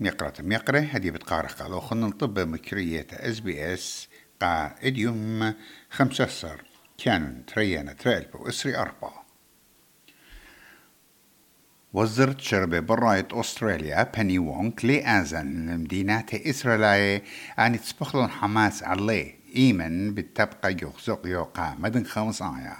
[0.00, 4.08] ميقرة ميقرة هدي بتقارح قالو خن طب مكرية إس بي إس
[4.40, 5.54] قا اديوم
[5.90, 6.62] خمسة صار
[6.98, 9.26] كانون تريانا تريل إسري أربعة.
[11.92, 17.22] وزرت شربة براية أستراليا بني وونك لأزن المدينة إسرائيلية
[17.58, 22.76] أن تسبخلون حماس عليه إيمن بالتبقى يخزق يوقع مدن خمس آية.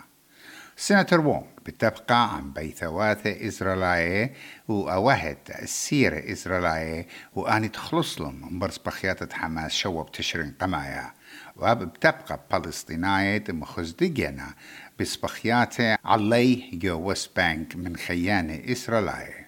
[0.77, 4.33] سيناتور وونك بتبقى عن بيثوات إسرائيلية
[4.69, 11.13] وأوهت السيرة إسرائيلية وأن تخلص لهم برس بخيات حماس شوب تشرين قمايا.
[11.57, 14.55] وبتبقى فلسطينية مخزدقنا
[15.01, 19.48] بسبخياته علي جو وست بانك من خيانة إسرائيلية.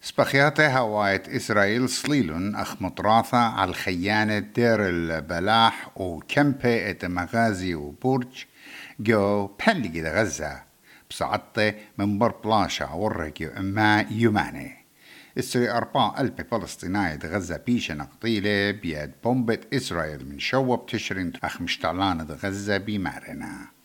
[0.00, 8.44] سبخياته هوايت إسرائيل صليلون أخ مطراثة على الخيانة دير البلاح وكمبة إت مغازي وبرج
[9.00, 10.62] جو بلغي غزة
[11.10, 14.76] بسعطة من بر بلاشا ورقي أما يماني.
[15.38, 22.24] السري أربعة ألف فلسطينية غزة بيشة نقطيلة بيد بومبة إسرائيل من شوب تشرين أخ مشتعلانة
[22.24, 23.77] غزة بمارنا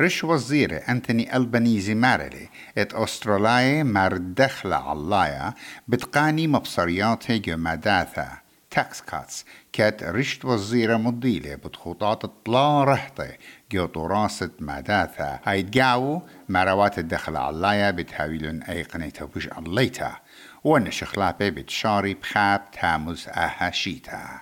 [0.00, 5.54] رش وزير أنتوني ألبانيزي مارلي إت أستراليا مار دخلة علايا
[5.88, 8.28] بتقاني مبصريات هيجو مداثة.
[8.70, 13.28] تاكس كاتس كات رشت وزيرة مضيلة بتخطاط طلا رحطة
[13.72, 15.40] جو طراسة مداثة.
[15.44, 20.16] هيتقاو مروات الدخل علايا بتهاويلون أي قنيتا وش عليتا
[20.64, 24.40] ونشخلابي بتشاري بخاب تاموز أها شيتا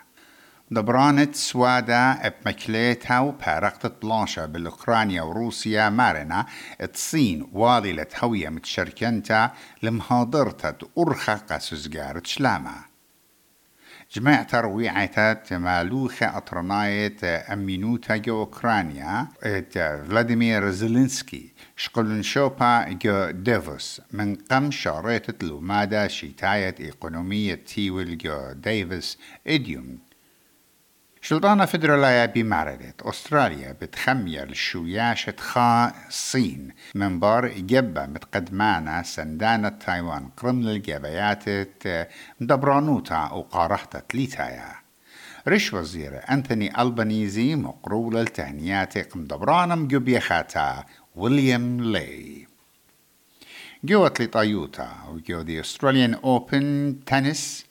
[0.75, 6.47] دبرانت سوادا بمكليتها وبارقت بلانشا بالأوكرانيا وروسيا مارنا
[6.81, 9.51] الصين والي هوية متشركنتا
[9.83, 12.75] لمهاضرتا أرخا قاسوزجارت شلاما
[14.15, 17.17] جماعة ترويعة مالوخة أطرناية
[17.53, 19.29] أمينوتا جو أوكرانيا
[19.71, 29.19] فلاديمير زيلينسكي شقلن شوبا جو ديفوس من قم شاريت لومادا شيتاية إقونومية تيول جو ديفوس
[29.47, 29.99] إديوم
[31.25, 40.61] شلطانة فدرالية بمعرضة أستراليا بتخمير الشوياشة خا الصين من بار جبة متقدمانا سندانة تايوان قرم
[40.63, 41.45] للجبيات
[42.41, 44.73] مدبرانوتا وقارحتا تليتايا
[45.49, 50.85] رش وزير أنتوني ألبانيزي مقرول التهنيات مدبرانا مجبيخاتا
[51.17, 52.47] ويليام لي
[53.85, 57.65] جوة لطايوتا وجو دي أستراليان أوبن تنس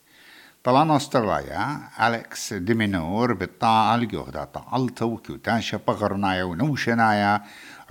[0.63, 7.41] طلعنا استراليا أليكس ديمينور بالطاعة الجهدة طعلت وكوتاشا بغرنايا ونوشنايا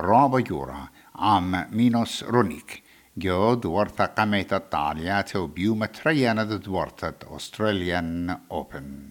[0.00, 2.82] رابا جورا عام مينوس رونيك.
[3.16, 9.08] جو دورتا قميت الطاليات وبيوم تريانا دورتا أستراليان أوبن.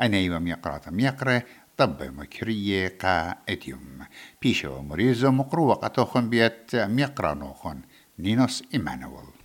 [0.00, 1.42] أنا يوم يقرأ يقرأ
[1.76, 4.06] طب مكرية قا اتيوم
[4.42, 7.80] بيشو مريزو مقروة قطوخن بيت ميقرأ نوخن
[8.18, 9.39] نينوس إيمانويل.